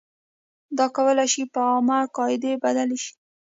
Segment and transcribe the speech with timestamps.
[0.77, 3.13] دا کولای شي په عامې قاعدې بدل شي.